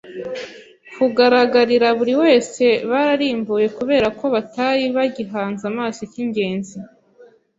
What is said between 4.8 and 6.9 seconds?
bagihanze amaso icy’ingenzi.